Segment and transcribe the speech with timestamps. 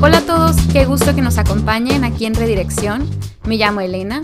[0.00, 3.04] Hola a todos, qué gusto que nos acompañen aquí en Redirección.
[3.42, 4.22] Me llamo Elena.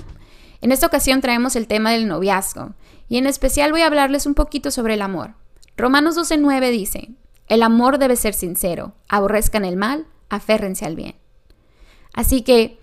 [0.61, 2.75] En esta ocasión traemos el tema del noviazgo
[3.09, 5.35] y en especial voy a hablarles un poquito sobre el amor.
[5.77, 7.09] Romanos 12:9 dice,
[7.49, 11.17] el amor debe ser sincero, aborrezcan el mal, aférrense al bien.
[12.13, 12.79] Así que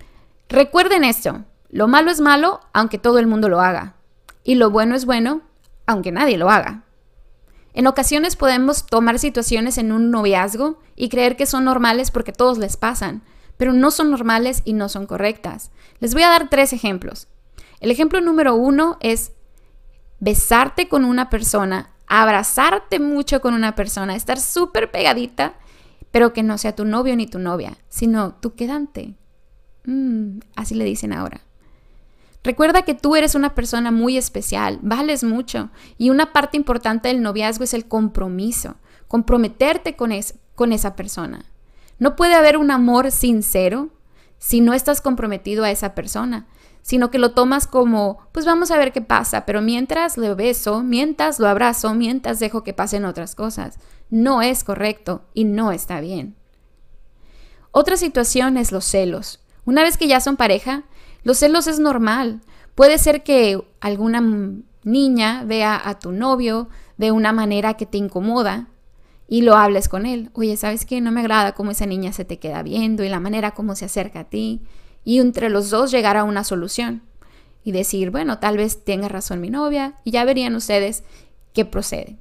[0.49, 3.95] recuerden esto, lo malo es malo aunque todo el mundo lo haga
[4.43, 5.43] y lo bueno es bueno
[5.85, 6.83] aunque nadie lo haga.
[7.73, 12.57] En ocasiones podemos tomar situaciones en un noviazgo y creer que son normales porque todos
[12.57, 13.23] les pasan,
[13.57, 15.71] pero no son normales y no son correctas.
[15.99, 17.27] Les voy a dar tres ejemplos.
[17.79, 19.31] El ejemplo número uno es
[20.19, 25.55] besarte con una persona, abrazarte mucho con una persona, estar súper pegadita,
[26.11, 29.15] pero que no sea tu novio ni tu novia, sino tu quedante.
[29.85, 31.41] Mm, así le dicen ahora.
[32.43, 37.21] Recuerda que tú eres una persona muy especial, vales mucho y una parte importante del
[37.21, 38.77] noviazgo es el compromiso,
[39.07, 40.11] comprometerte con,
[40.55, 41.45] con esa persona.
[41.99, 43.89] No puede haber un amor sincero
[44.39, 46.47] si no estás comprometido a esa persona,
[46.81, 50.81] sino que lo tomas como, pues vamos a ver qué pasa, pero mientras lo beso,
[50.81, 53.77] mientras lo abrazo, mientras dejo que pasen otras cosas,
[54.09, 56.35] no es correcto y no está bien.
[57.69, 59.39] Otra situación es los celos.
[59.63, 60.83] Una vez que ya son pareja,
[61.23, 62.41] los celos es normal.
[62.75, 64.21] Puede ser que alguna
[64.83, 68.67] niña vea a tu novio de una manera que te incomoda
[69.27, 70.29] y lo hables con él.
[70.33, 71.01] Oye, ¿sabes qué?
[71.01, 73.85] No me agrada cómo esa niña se te queda viendo y la manera como se
[73.85, 74.61] acerca a ti.
[75.03, 77.01] Y entre los dos llegar a una solución
[77.63, 81.03] y decir, bueno, tal vez tenga razón mi novia y ya verían ustedes
[81.53, 82.17] qué procede.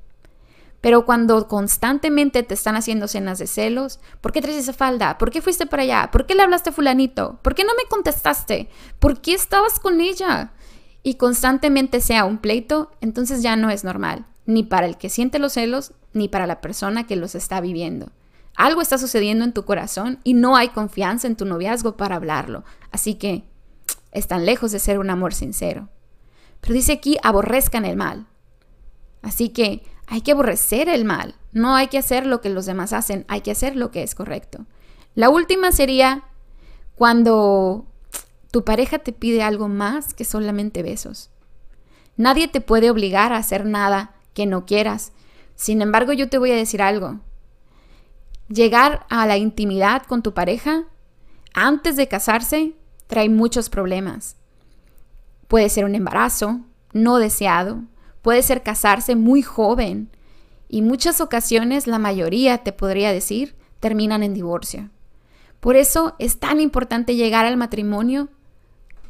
[0.81, 5.19] Pero cuando constantemente te están haciendo cenas de celos, ¿por qué traes esa falda?
[5.19, 6.11] ¿Por qué fuiste para allá?
[6.11, 7.39] ¿Por qué le hablaste a fulanito?
[7.42, 8.69] ¿Por qué no me contestaste?
[8.98, 10.53] ¿Por qué estabas con ella?
[11.03, 15.39] Y constantemente sea un pleito, entonces ya no es normal, ni para el que siente
[15.39, 18.11] los celos, ni para la persona que los está viviendo.
[18.56, 22.65] Algo está sucediendo en tu corazón y no hay confianza en tu noviazgo para hablarlo.
[22.91, 23.44] Así que
[24.12, 25.88] están lejos de ser un amor sincero.
[26.60, 28.26] Pero dice aquí, aborrezcan el mal.
[29.22, 31.37] Así que hay que aborrecer el mal.
[31.53, 34.16] No hay que hacer lo que los demás hacen, hay que hacer lo que es
[34.16, 34.66] correcto.
[35.15, 36.25] La última sería
[36.97, 37.87] cuando
[38.50, 41.31] tu pareja te pide algo más que solamente besos.
[42.16, 45.12] Nadie te puede obligar a hacer nada que no quieras.
[45.54, 47.20] Sin embargo, yo te voy a decir algo.
[48.49, 50.87] Llegar a la intimidad con tu pareja
[51.54, 52.75] antes de casarse
[53.06, 54.37] trae muchos problemas.
[55.47, 56.60] Puede ser un embarazo
[56.93, 57.84] no deseado,
[58.22, 60.10] Puede ser casarse muy joven
[60.69, 64.91] y muchas ocasiones, la mayoría, te podría decir, terminan en divorcio.
[65.58, 68.28] Por eso es tan importante llegar al matrimonio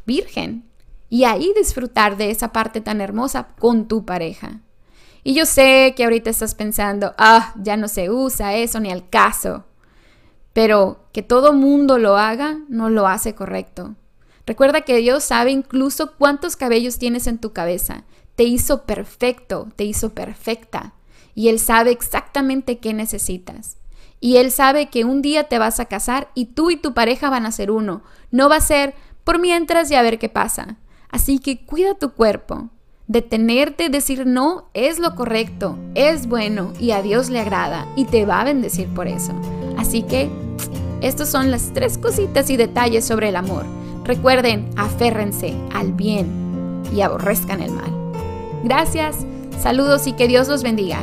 [0.06, 0.65] virgen
[1.09, 4.60] y ahí disfrutar de esa parte tan hermosa con tu pareja.
[5.22, 9.09] Y yo sé que ahorita estás pensando, ah, ya no se usa eso ni al
[9.10, 9.66] caso.
[10.53, 13.94] Pero que todo mundo lo haga no lo hace correcto.
[14.47, 18.04] Recuerda que Dios sabe incluso cuántos cabellos tienes en tu cabeza
[18.41, 20.95] te hizo perfecto, te hizo perfecta.
[21.34, 23.77] Y Él sabe exactamente qué necesitas.
[24.19, 27.28] Y Él sabe que un día te vas a casar y tú y tu pareja
[27.28, 28.03] van a ser uno.
[28.31, 30.78] No va a ser por mientras y a ver qué pasa.
[31.11, 32.71] Así que cuida tu cuerpo.
[33.09, 38.25] Detenerte, decir no es lo correcto, es bueno y a Dios le agrada y te
[38.25, 39.34] va a bendecir por eso.
[39.77, 40.31] Así que
[41.03, 43.67] estas son las tres cositas y detalles sobre el amor.
[44.05, 48.00] Recuerden, aférrense al bien y aborrezcan el mal.
[48.62, 49.26] Gracias,
[49.59, 51.03] saludos y que Dios los bendiga.